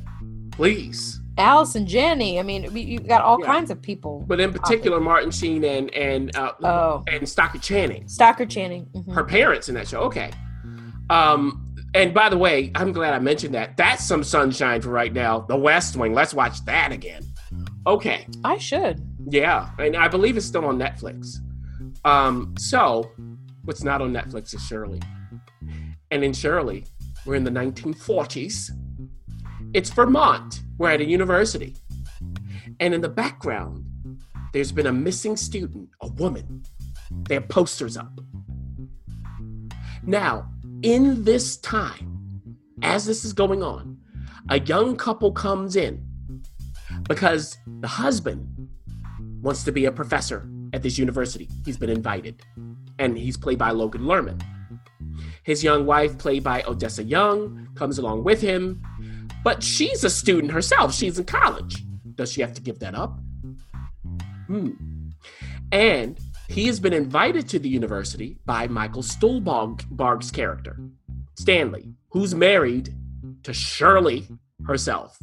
please. 0.51 1.19
Allison 1.37 1.85
Janney. 1.85 2.39
I 2.39 2.43
mean, 2.43 2.71
we- 2.73 2.81
you 2.81 2.99
got 2.99 3.21
all 3.21 3.39
Yeah. 3.39 3.45
kinds 3.45 3.69
of 3.69 3.81
people. 3.81 4.23
But 4.27 4.39
in 4.39 4.53
particular, 4.53 4.99
Martin 5.01 5.31
Sheen 5.31 5.63
and 5.65 5.93
and 5.93 6.35
uh, 6.35 6.53
Oh. 6.63 7.03
and 7.07 7.27
Stockard 7.27 7.61
Channing, 7.61 8.07
Stockard 8.07 8.49
Channing. 8.49 8.87
mhm. 8.93 9.13
her 9.13 9.23
parents 9.23 9.67
in 9.69 9.75
that 9.75 9.87
show. 9.87 10.01
Okay. 10.01 10.31
Um, 11.09 11.64
and 11.95 12.13
by 12.13 12.27
the 12.27 12.37
way, 12.37 12.71
I'm 12.75 12.91
glad 12.91 13.13
I 13.13 13.19
mentioned 13.19 13.55
that. 13.55 13.77
That's 13.77 14.05
some 14.05 14.21
sunshine 14.21 14.81
for 14.81 14.89
right 14.89 15.13
now. 15.13 15.39
The 15.39 15.55
West 15.55 15.95
Wing. 15.95 16.13
Let's 16.13 16.33
watch 16.33 16.63
that 16.65 16.91
again. 16.91 17.23
Okay. 17.87 18.27
I 18.43 18.57
should. 18.57 19.01
Yeah, 19.29 19.69
and 19.79 19.95
I 19.95 20.09
believe 20.09 20.35
it's 20.35 20.45
still 20.45 20.65
on 20.65 20.77
Netflix. 20.77 21.37
Um, 22.03 22.53
so 22.57 23.09
what's 23.63 23.83
not 23.83 24.01
on 24.01 24.11
Netflix 24.11 24.53
is 24.53 24.61
Shirley. 24.65 25.01
And 26.11 26.23
in 26.23 26.33
Shirley, 26.33 26.85
we're 27.25 27.35
in 27.35 27.45
the 27.45 27.51
1940s. 27.51 28.71
It's 29.73 29.89
Vermont. 29.89 30.61
We're 30.77 30.91
at 30.91 31.01
a 31.01 31.05
university. 31.05 31.75
And 32.79 32.93
in 32.93 33.01
the 33.01 33.09
background, 33.09 33.85
there's 34.53 34.71
been 34.71 34.87
a 34.87 34.93
missing 34.93 35.37
student, 35.37 35.89
a 36.01 36.07
woman. 36.07 36.63
They 37.27 37.35
have 37.35 37.47
posters 37.47 37.97
up. 37.97 38.19
Now, 40.03 40.51
in 40.85 41.23
this 41.23 41.57
time, 41.57 42.57
as 42.83 43.07
this 43.07 43.25
is 43.25 43.33
going 43.33 43.63
on, 43.63 43.97
a 44.49 44.59
young 44.59 44.95
couple 44.95 45.31
comes 45.31 45.75
in 45.75 45.99
because 47.09 47.57
the 47.79 47.87
husband 47.87 48.69
wants 49.41 49.63
to 49.63 49.71
be 49.71 49.85
a 49.85 49.91
professor 49.91 50.47
at 50.73 50.83
this 50.83 50.99
university. 50.99 51.49
He's 51.65 51.77
been 51.77 51.89
invited, 51.89 52.43
and 52.99 53.17
he's 53.17 53.35
played 53.35 53.57
by 53.57 53.71
Logan 53.71 54.01
Lerman. 54.01 54.39
His 55.41 55.63
young 55.63 55.87
wife, 55.87 56.19
played 56.19 56.43
by 56.43 56.61
Odessa 56.67 57.03
Young, 57.03 57.67
comes 57.73 57.97
along 57.97 58.23
with 58.23 58.39
him, 58.39 58.83
but 59.43 59.63
she's 59.63 60.03
a 60.03 60.09
student 60.09 60.53
herself. 60.53 60.93
She's 60.93 61.17
in 61.17 61.25
college. 61.25 61.83
Does 62.13 62.31
she 62.31 62.41
have 62.41 62.53
to 62.53 62.61
give 62.61 62.77
that 62.79 62.93
up? 62.93 63.19
Hmm. 64.45 64.69
And 65.71 66.19
he 66.47 66.67
has 66.67 66.79
been 66.79 66.93
invited 66.93 67.49
to 67.49 67.59
the 67.59 67.69
university 67.69 68.37
by 68.45 68.67
Michael 68.67 69.01
Stuhlbarg's 69.01 70.31
character, 70.31 70.77
Stanley, 71.35 71.93
who's 72.09 72.35
married 72.35 72.93
to 73.43 73.53
Shirley 73.53 74.27
herself, 74.65 75.17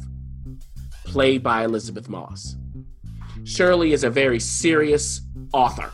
played 1.05 1.43
by 1.43 1.63
Elisabeth 1.63 2.09
Moss. 2.09 2.55
Shirley 3.45 3.93
is 3.93 4.03
a 4.03 4.09
very 4.09 4.39
serious 4.39 5.21
author, 5.53 5.91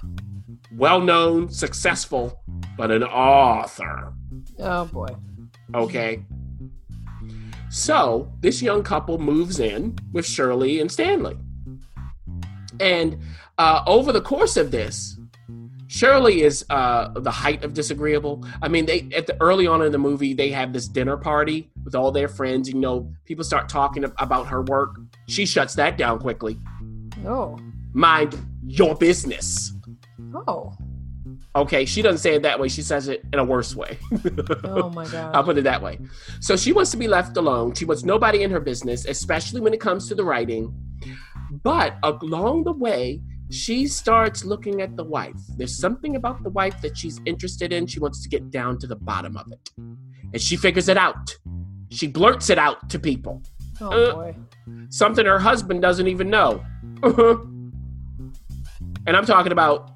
well 0.76 1.00
known, 1.00 1.50
successful, 1.50 2.42
but 2.78 2.92
an 2.92 3.04
author. 3.04 4.14
Oh 4.60 4.86
boy. 4.86 5.16
Okay. 5.74 6.24
So 7.70 8.32
this 8.40 8.62
young 8.62 8.84
couple 8.84 9.20
moves 9.20 9.60
in 9.60 9.98
with 10.12 10.26
Shirley 10.26 10.80
and 10.80 10.92
Stanley. 10.92 11.38
And 12.80 13.20
uh, 13.58 13.84
over 13.86 14.12
the 14.12 14.22
course 14.22 14.58
of 14.58 14.72
this, 14.72 15.19
Shirley 15.90 16.44
is 16.44 16.64
uh, 16.70 17.10
the 17.20 17.32
height 17.32 17.64
of 17.64 17.74
disagreeable. 17.74 18.46
I 18.62 18.68
mean, 18.68 18.86
they 18.86 19.10
at 19.16 19.26
the 19.26 19.36
early 19.42 19.66
on 19.66 19.82
in 19.82 19.92
the 19.92 19.98
movie, 19.98 20.36
they 20.36 20.52
have 20.52 20.72
this 20.72 20.88
dinner 20.88 21.18
party 21.18 21.72
with 21.84 21.96
all 21.96 22.12
their 22.12 22.28
friends. 22.28 22.70
You 22.70 22.76
know, 22.76 23.12
people 23.26 23.44
start 23.44 23.70
talking 23.70 24.04
about 24.04 24.46
her 24.48 24.62
work. 24.62 24.98
She 25.28 25.48
shuts 25.48 25.74
that 25.76 25.98
down 25.98 26.20
quickly. 26.20 26.60
Oh. 27.26 27.58
Mind 27.92 28.38
your 28.68 28.96
business. 28.96 29.74
Oh. 30.48 30.74
Okay, 31.56 31.86
she 31.86 32.04
doesn't 32.04 32.20
say 32.20 32.36
it 32.36 32.44
that 32.44 32.60
way. 32.60 32.68
She 32.68 32.84
says 32.84 33.08
it 33.08 33.24
in 33.34 33.40
a 33.40 33.44
worse 33.44 33.76
way. 33.76 33.98
Oh 34.64 34.92
my 34.92 35.08
god. 35.08 35.34
I'll 35.36 35.44
put 35.44 35.58
it 35.58 35.64
that 35.64 35.82
way. 35.82 36.00
So 36.40 36.56
she 36.56 36.72
wants 36.72 36.92
to 36.92 36.98
be 36.98 37.08
left 37.08 37.36
alone. 37.36 37.74
She 37.74 37.86
wants 37.86 38.04
nobody 38.04 38.44
in 38.44 38.52
her 38.52 38.60
business, 38.60 39.06
especially 39.06 39.60
when 39.60 39.74
it 39.74 39.82
comes 39.82 40.08
to 40.10 40.16
the 40.16 40.24
writing. 40.24 40.72
But 41.64 41.98
along 42.04 42.66
the 42.66 42.74
way, 42.74 43.24
she 43.50 43.88
starts 43.88 44.46
looking 44.46 44.82
at 44.82 44.96
the 44.96 45.04
wife. 45.04 45.40
There's 45.58 45.76
something 45.78 46.16
about 46.16 46.44
the 46.44 46.50
wife 46.50 46.82
that 46.82 46.98
she's 46.98 47.20
interested 47.26 47.74
in. 47.74 47.88
She 47.88 48.00
wants 48.00 48.22
to 48.24 48.30
get 48.30 48.52
down 48.52 48.78
to 48.80 48.88
the 48.88 48.96
bottom 48.96 49.38
of 49.38 49.52
it. 49.52 49.70
And 49.78 50.40
she 50.40 50.56
figures 50.56 50.88
it 50.88 50.98
out. 50.98 51.36
She 51.90 52.08
blurts 52.08 52.50
it 52.50 52.60
out 52.60 52.90
to 52.90 53.00
people. 53.00 53.42
Oh 53.82 53.90
uh, 53.90 54.14
boy. 54.14 54.36
Something 54.90 55.26
her 55.26 55.40
husband 55.40 55.82
doesn't 55.82 56.08
even 56.08 56.30
know. 56.30 56.64
and 57.04 57.74
I'm 59.08 59.26
talking 59.26 59.52
about 59.52 59.92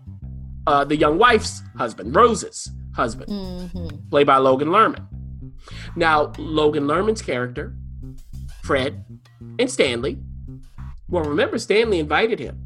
uh, 0.65 0.83
the 0.85 0.95
young 0.95 1.17
wife's 1.17 1.61
husband, 1.77 2.15
Rose's 2.15 2.71
husband 2.95 3.29
hmm 3.29 3.87
played 4.09 4.27
by 4.27 4.37
Logan 4.37 4.69
Lerman. 4.69 5.07
Now, 5.95 6.31
Logan 6.37 6.85
Lerman's 6.85 7.21
character, 7.21 7.75
Fred 8.63 9.03
and 9.59 9.69
Stanley, 9.69 10.19
Well, 11.09 11.23
remember, 11.23 11.57
Stanley 11.57 11.99
invited 11.99 12.39
him. 12.39 12.62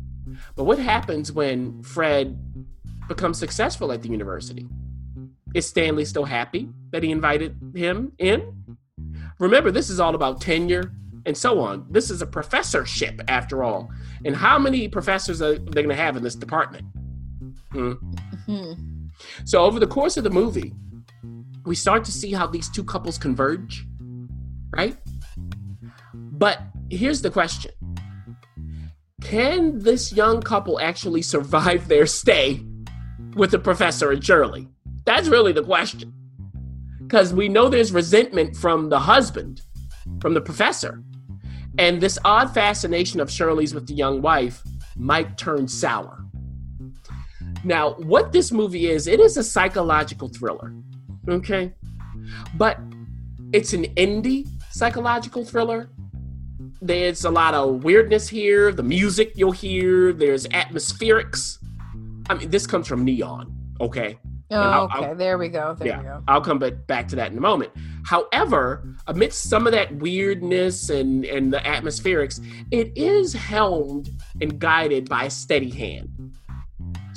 But 0.55 0.65
what 0.65 0.79
happens 0.79 1.31
when 1.31 1.81
Fred 1.83 2.37
becomes 3.07 3.37
successful 3.37 3.91
at 3.91 4.01
the 4.01 4.09
university? 4.09 4.67
Is 5.53 5.67
Stanley 5.67 6.05
still 6.05 6.25
happy 6.25 6.69
that 6.91 7.03
he 7.03 7.11
invited 7.11 7.57
him 7.73 8.11
in? 8.17 8.77
Remember, 9.39 9.71
this 9.71 9.89
is 9.89 9.99
all 9.99 10.15
about 10.15 10.41
tenure 10.41 10.91
and 11.25 11.37
so 11.37 11.59
on. 11.59 11.85
This 11.89 12.09
is 12.09 12.21
a 12.21 12.25
professorship, 12.25 13.21
after 13.27 13.63
all. 13.63 13.91
And 14.25 14.35
how 14.35 14.57
many 14.57 14.87
professors 14.87 15.41
are 15.41 15.57
they 15.57 15.83
going 15.83 15.89
to 15.89 15.95
have 15.95 16.15
in 16.15 16.23
this 16.23 16.35
department? 16.35 16.85
Hmm. 17.71 17.93
Mm-hmm. 18.47 19.07
So, 19.45 19.63
over 19.63 19.79
the 19.79 19.87
course 19.87 20.15
of 20.17 20.23
the 20.23 20.29
movie, 20.29 20.73
we 21.65 21.75
start 21.75 22.05
to 22.05 22.11
see 22.11 22.31
how 22.31 22.47
these 22.47 22.69
two 22.69 22.83
couples 22.83 23.17
converge, 23.17 23.85
right? 24.71 24.95
But 26.13 26.61
here's 26.89 27.21
the 27.21 27.29
question 27.29 27.71
Can 29.27 29.77
this 29.79 30.13
young 30.13 30.41
couple 30.41 30.79
actually 30.79 31.21
survive 31.21 31.89
their 31.89 32.05
stay 32.05 32.63
with 33.35 33.51
the 33.51 33.59
professor 33.59 34.09
and 34.09 34.23
Shirley? 34.23 34.69
That's 35.03 35.27
really 35.27 35.51
the 35.51 35.63
question. 35.63 36.13
Because 37.01 37.33
we 37.33 37.49
know 37.49 37.67
there's 37.67 37.91
resentment 37.91 38.55
from 38.55 38.87
the 38.87 38.99
husband, 38.99 39.63
from 40.21 40.33
the 40.33 40.39
professor. 40.39 41.03
And 41.77 41.99
this 41.99 42.17
odd 42.23 42.53
fascination 42.53 43.19
of 43.19 43.29
Shirley's 43.29 43.73
with 43.73 43.85
the 43.85 43.93
young 43.93 44.21
wife 44.21 44.63
might 44.95 45.37
turn 45.37 45.67
sour. 45.67 46.23
Now, 47.65 47.95
what 47.95 48.31
this 48.31 48.53
movie 48.53 48.89
is, 48.89 49.07
it 49.07 49.19
is 49.19 49.35
a 49.35 49.43
psychological 49.43 50.29
thriller. 50.29 50.73
Okay? 51.27 51.73
But 52.55 52.79
it's 53.51 53.73
an 53.73 53.87
indie 53.95 54.47
psychological 54.71 55.43
thriller. 55.43 55.89
There's 56.81 57.25
a 57.25 57.31
lot 57.31 57.53
of 57.53 57.83
weirdness 57.83 58.27
here. 58.27 58.71
The 58.71 58.83
music 58.83 59.33
you'll 59.35 59.51
hear, 59.51 60.13
there's 60.13 60.45
atmospherics. 60.47 61.57
I 62.29 62.35
mean, 62.35 62.49
this 62.49 62.67
comes 62.67 62.87
from 62.87 63.03
Neon, 63.03 63.55
okay? 63.81 64.19
Oh, 64.49 64.55
I'll, 64.61 64.83
okay. 64.85 65.05
I'll, 65.07 65.15
there 65.15 65.37
we 65.37 65.49
go. 65.49 65.75
There 65.77 65.87
yeah, 65.87 65.97
we 65.97 66.03
go. 66.03 66.23
I'll 66.27 66.41
come 66.41 66.59
back 66.59 67.07
to 67.09 67.15
that 67.17 67.31
in 67.31 67.37
a 67.37 67.41
moment. 67.41 67.71
However, 68.05 68.95
amidst 69.07 69.49
some 69.49 69.65
of 69.65 69.73
that 69.73 69.93
weirdness 69.95 70.89
and, 70.89 71.25
and 71.25 71.51
the 71.51 71.57
atmospherics, 71.59 72.45
it 72.71 72.91
is 72.95 73.33
helmed 73.33 74.09
and 74.39 74.59
guided 74.59 75.09
by 75.09 75.25
a 75.25 75.29
steady 75.29 75.69
hand. 75.69 76.37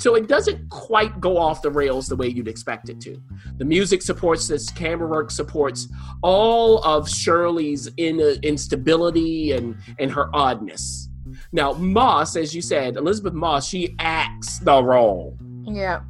So 0.01 0.15
it 0.15 0.29
doesn't 0.29 0.71
quite 0.71 1.21
go 1.21 1.37
off 1.37 1.61
the 1.61 1.71
rails 1.71 2.07
the 2.07 2.17
way 2.17 2.27
you'd 2.27 2.49
expect 2.49 2.89
it 2.89 3.03
to. 3.03 3.21
The 3.59 3.67
music 3.67 4.01
supports 4.01 4.49
this, 4.49 4.71
camera 4.71 5.07
work 5.07 5.31
supports 5.31 5.89
all 6.23 6.83
of 6.85 7.07
Shirley's 7.07 7.87
in, 7.99 8.19
uh, 8.19 8.37
instability 8.43 9.53
and, 9.53 9.77
and 9.99 10.11
her 10.11 10.35
oddness. 10.35 11.11
Now, 11.53 11.73
Moss, 11.75 12.35
as 12.35 12.55
you 12.55 12.63
said, 12.63 12.97
Elisabeth 12.97 13.35
Moss, 13.35 13.69
she 13.69 13.95
acts 13.99 14.59
the 14.61 14.83
role. 14.83 15.37
Yeah. 15.65 16.01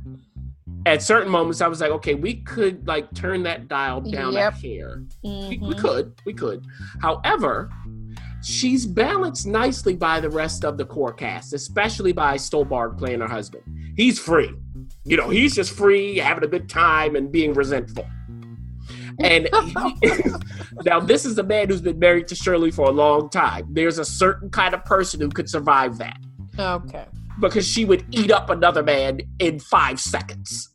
At 0.87 1.02
certain 1.02 1.30
moments, 1.30 1.61
I 1.61 1.66
was 1.66 1.80
like, 1.80 1.90
okay, 1.90 2.14
we 2.14 2.37
could 2.42 2.87
like 2.87 3.12
turn 3.12 3.42
that 3.42 3.66
dial 3.66 4.00
down 4.02 4.35
yep. 4.35 4.54
a 4.54 4.56
hair. 4.56 5.02
Mm-hmm. 5.25 5.49
We, 5.49 5.59
we 5.59 5.75
mm-hmm. 5.75 5.80
could, 5.80 6.14
we 6.25 6.32
could. 6.32 6.64
However, 7.02 7.70
she's 8.42 8.87
balanced 8.87 9.47
nicely 9.47 9.94
by 9.94 10.20
the 10.20 10.30
rest 10.30 10.64
of 10.64 10.76
the 10.76 10.85
core 10.85 11.12
cast, 11.12 11.52
especially 11.52 12.12
by 12.12 12.37
Stuhlbarg 12.37 12.99
playing 12.99 13.20
her 13.20 13.28
husband. 13.28 13.62
He's 13.97 14.18
free. 14.18 14.52
You 15.04 15.16
know, 15.16 15.28
he's 15.28 15.54
just 15.54 15.73
free, 15.73 16.18
having 16.18 16.44
a 16.44 16.49
good 16.49 16.68
time 16.68 17.16
and 17.16 17.30
being 17.30 17.54
resentful. 17.54 18.06
And 19.18 19.49
now, 20.85 21.00
this 21.00 21.25
is 21.25 21.38
a 21.38 21.42
man 21.42 21.68
who's 21.68 21.82
been 21.82 21.99
married 21.99 22.28
to 22.28 22.35
Shirley 22.35 22.70
for 22.70 22.88
a 22.88 22.92
long 22.92 23.28
time. 23.28 23.66
There's 23.70 23.99
a 23.99 24.04
certain 24.04 24.50
kind 24.50 24.75
of 24.75 24.85
person 24.85 25.20
who 25.20 25.28
could 25.28 25.49
survive 25.49 25.99
that. 25.99 26.18
Okay. 26.59 27.06
Because 27.38 27.66
she 27.66 27.85
would 27.85 28.04
eat 28.11 28.30
up 28.30 28.50
another 28.50 28.82
man 28.82 29.20
in 29.38 29.59
five 29.59 30.00
seconds. 30.00 30.70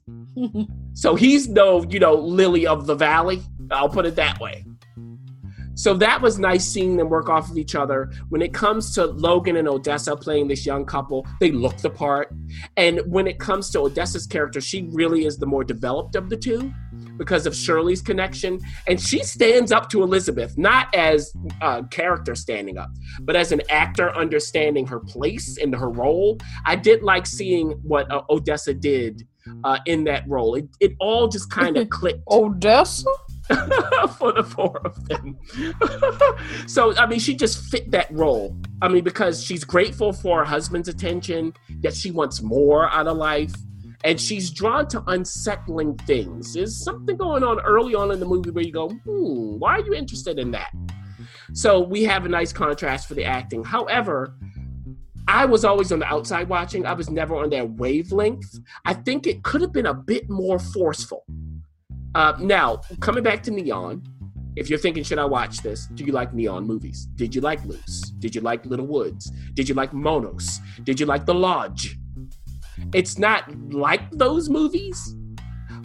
so 0.94 1.16
he's 1.16 1.48
no, 1.48 1.84
you 1.84 2.00
know, 2.00 2.16
lily 2.16 2.68
of 2.68 2.86
the 2.86 2.96
valley. 2.96 3.42
I'll 3.72 3.90
put 3.90 4.06
it 4.06 4.16
that 4.16 4.40
way. 4.40 4.64
So 5.76 5.94
that 5.96 6.22
was 6.22 6.40
nice 6.40 6.66
seeing 6.66 6.98
them 6.98 7.10
work 7.10 7.30
off 7.30 7.52
of 7.52 7.58
each 7.58 7.76
other. 7.76 8.12
When 8.30 8.42
it 8.42 8.54
comes 8.54 8.94
to 8.96 9.06
Logan 9.06 9.58
and 9.58 9.68
Odessa 9.68 10.16
playing 10.16 10.48
this 10.48 10.66
young 10.66 10.86
couple, 10.86 11.28
they 11.40 11.52
look 11.52 11.78
the 11.78 11.90
part. 11.90 12.34
And 12.78 13.02
when 13.06 13.28
it 13.28 13.40
comes 13.40 13.70
to 13.72 13.82
Odessa's 13.82 14.26
character, 14.26 14.62
she 14.62 14.90
really 14.92 15.26
is 15.26 15.38
the 15.38 15.46
more 15.46 15.64
developed 15.64 16.16
of 16.16 16.30
the 16.30 16.38
two 16.38 16.74
because 17.18 17.46
of 17.46 17.56
Shirley's 17.56 18.02
connection. 18.02 18.60
And 18.88 19.00
she 19.00 19.24
stands 19.24 19.72
up 19.72 19.90
to 19.90 20.02
Elisabeth, 20.02 20.58
not 20.58 20.94
as 20.96 21.34
a 21.62 21.84
character 21.84 22.36
standing 22.36 22.78
up, 22.78 22.90
but 23.22 23.36
as 23.36 23.52
an 23.52 23.62
actor 23.70 24.16
understanding 24.16 24.88
her 24.88 25.00
place 25.00 25.58
and 25.58 25.76
her 25.76 25.90
role. 25.90 26.40
I 26.66 26.76
did 26.76 27.04
like 27.04 27.26
seeing 27.26 27.72
what 27.84 28.10
uh, 28.12 28.22
Odessa 28.30 28.74
did 28.74 29.28
uh, 29.64 29.80
in 29.86 30.04
that 30.06 30.28
role. 30.28 30.56
It, 30.56 30.68
it 30.80 30.94
all 31.00 31.28
just 31.28 31.52
kind 31.52 31.78
of 31.78 31.90
clicked. 31.90 32.22
Odessa? 32.30 33.10
for 34.18 34.32
the 34.32 34.44
four 34.44 34.80
of 34.86 35.08
them. 35.08 35.38
so, 36.68 36.96
I 36.96 37.06
mean, 37.06 37.20
she 37.20 37.36
just 37.36 37.64
fit 37.70 37.92
that 37.92 38.12
role. 38.12 38.56
I 38.82 38.88
mean, 38.88 39.04
because 39.04 39.44
she's 39.44 39.64
grateful 39.64 40.14
for 40.14 40.40
her 40.40 40.46
husband's 40.46 40.88
attention, 40.88 41.54
yet 41.82 41.94
she 41.94 42.12
wants 42.12 42.42
more 42.42 42.90
out 42.90 43.08
of 43.08 43.18
life. 43.18 43.54
And 44.04 44.22
she's 44.22 44.52
drawn 44.52 44.88
to 44.90 45.04
unsettling 45.08 45.96
things. 45.98 46.54
There's 46.54 46.84
something 46.84 47.18
going 47.18 47.44
on 47.44 47.60
early 47.62 47.96
on 47.96 48.12
in 48.12 48.20
the 48.20 48.26
movie 48.26 48.52
where 48.52 48.64
you 48.64 48.72
go, 48.72 48.90
hmm, 48.90 49.58
why 49.58 49.78
are 49.78 49.82
you 49.82 49.94
interested 49.94 50.38
in 50.38 50.52
that? 50.52 50.72
So 51.54 51.80
we 51.80 52.04
have 52.04 52.26
a 52.26 52.30
nice 52.30 52.54
contrast 52.54 53.08
for 53.08 53.16
the 53.16 53.26
acting. 53.26 53.64
However, 53.64 54.36
I 55.28 55.46
was 55.46 55.66
always 55.66 55.92
on 55.92 56.00
the 56.00 56.06
outside 56.06 56.50
watching. 56.50 56.86
I 56.86 56.94
was 56.94 57.10
never 57.10 57.36
on 57.36 57.50
their 57.50 57.66
wavelength. 57.66 58.60
I 58.86 58.94
think 58.94 59.26
it 59.26 59.44
could 59.44 59.62
have 59.62 59.72
been 59.72 59.88
a 59.88 59.94
bit 59.94 60.30
more 60.30 60.60
forceful. 60.60 61.26
Uh, 62.16 62.34
now, 62.40 62.78
coming 63.02 63.24
back 63.24 63.44
to 63.44 63.52
Neon, 63.52 64.02
if 64.56 64.70
you're 64.70 64.80
thinking, 64.80 65.04
should 65.04 65.20
I 65.20 65.26
watch 65.26 65.58
this? 65.62 65.88
Do 65.88 66.06
you 66.06 66.14
like 66.14 66.34
Neon 66.34 66.66
movies? 66.66 67.08
Did 67.16 67.36
you 67.36 67.42
like 67.42 67.64
Luce? 67.66 68.10
Did 68.20 68.34
you 68.34 68.40
like 68.40 68.66
Little 68.66 68.88
Woods? 68.88 69.30
Did 69.54 69.68
you 69.68 69.76
like 69.76 69.94
Monos? 69.94 70.62
Did 70.84 70.98
you 70.98 71.06
like 71.06 71.26
The 71.26 71.34
Lodge? 71.34 71.98
It's 72.94 73.18
not 73.18 73.54
like 73.74 74.10
those 74.12 74.50
movies, 74.50 75.14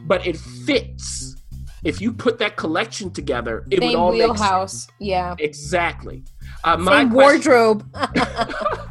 but 0.04 0.24
it 0.24 0.36
fits. 0.36 1.34
If 1.82 2.00
you 2.00 2.12
put 2.12 2.38
that 2.38 2.56
collection 2.56 3.10
together, 3.10 3.66
it 3.70 3.80
Same 3.80 3.88
would 3.88 3.98
all 3.98 4.12
wheelhouse. 4.12 4.86
Make 5.00 5.08
yeah, 5.10 5.34
exactly. 5.38 6.22
Uh, 6.62 6.84
Same 6.84 7.10
wardrobe. 7.10 7.84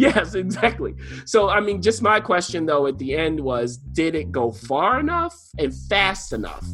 yes, 0.14 0.34
exactly. 0.34 0.94
So, 1.26 1.48
I 1.48 1.60
mean, 1.60 1.82
just 1.82 2.00
my 2.00 2.20
question 2.20 2.64
though 2.66 2.86
at 2.86 2.98
the 2.98 3.14
end 3.14 3.38
was 3.38 3.76
did 3.76 4.14
it 4.14 4.32
go 4.32 4.50
far 4.50 4.98
enough 4.98 5.36
and 5.58 5.74
fast 5.88 6.32
enough? 6.32 6.66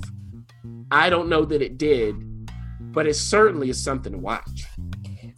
I 0.91 1.11
don't 1.11 1.29
know 1.29 1.45
that 1.45 1.61
it 1.61 1.77
did, 1.77 2.15
but 2.93 3.07
it 3.07 3.15
certainly 3.15 3.69
is 3.69 3.83
something 3.83 4.13
to 4.13 4.19
watch. 4.19 4.65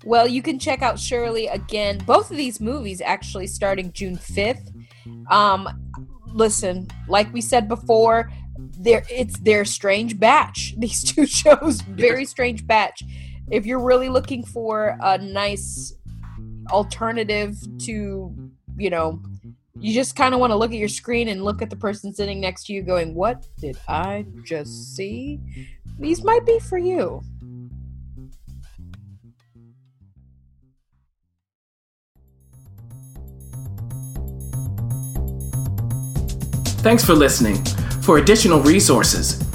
Well, 0.04 0.28
you 0.28 0.42
can 0.42 0.58
check 0.58 0.82
out 0.82 0.98
Shirley 0.98 1.46
again. 1.46 1.98
Both 2.06 2.30
of 2.30 2.36
these 2.36 2.60
movies 2.60 3.00
actually 3.00 3.46
starting 3.46 3.92
June 3.92 4.16
5th. 4.16 4.70
Um, 5.30 5.68
listen, 6.26 6.88
like 7.08 7.32
we 7.32 7.40
said 7.40 7.68
before, 7.68 8.30
there 8.78 9.04
it's 9.10 9.38
their 9.40 9.64
strange 9.64 10.18
batch. 10.18 10.74
These 10.78 11.04
two 11.04 11.26
shows, 11.26 11.80
very 11.82 12.24
strange 12.24 12.66
batch. 12.66 13.02
If 13.50 13.64
you're 13.64 13.82
really 13.82 14.08
looking 14.08 14.44
for 14.44 14.98
a 15.02 15.16
nice 15.18 15.94
alternative 16.70 17.56
to, 17.80 18.34
you 18.76 18.90
know, 18.90 19.20
you 19.80 19.94
just 19.94 20.16
kind 20.16 20.34
of 20.34 20.40
want 20.40 20.50
to 20.50 20.56
look 20.56 20.72
at 20.72 20.76
your 20.76 20.88
screen 20.88 21.28
and 21.28 21.44
look 21.44 21.62
at 21.62 21.70
the 21.70 21.76
person 21.76 22.12
sitting 22.12 22.40
next 22.40 22.66
to 22.66 22.72
you 22.72 22.82
going, 22.82 23.14
What 23.14 23.46
did 23.58 23.78
I 23.86 24.26
just 24.44 24.96
see? 24.96 25.40
These 25.98 26.24
might 26.24 26.44
be 26.44 26.58
for 26.58 26.78
you. 26.78 27.22
Thanks 36.82 37.04
for 37.04 37.14
listening. 37.14 37.62
For 38.02 38.18
additional 38.18 38.60
resources, 38.60 39.47